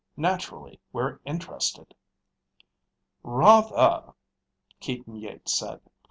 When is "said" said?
5.55-5.79